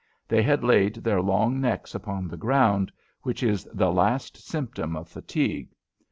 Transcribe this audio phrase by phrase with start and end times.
[0.27, 5.07] They had laid their long necks upon the ground, which is the last symptom of
[5.07, 5.75] fatigue.